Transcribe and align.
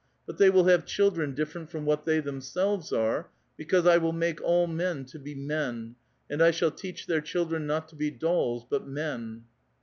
But 0.25 0.39
they 0.39 0.49
will 0.49 0.63
have 0.63 0.87
children 0.87 1.35
different 1.35 1.69
from 1.69 1.85
what 1.85 2.05
they 2.05 2.19
themselves 2.21 2.91
are, 2.91 3.29
because 3.55 3.85
I 3.85 3.99
will 3.99 4.13
make 4.13 4.41
all 4.41 4.65
men 4.65 5.05
to 5.05 5.19
be 5.19 5.35
men, 5.35 5.95
and 6.27 6.41
1 6.41 6.53
shall 6.53 6.71
teach 6.71 7.05
their 7.05 7.21
children 7.21 7.67
not 7.67 7.87
to 7.89 7.95
be 7.95 8.09
dolls, 8.09 8.65
but 8.67 8.87
men." 8.87 9.43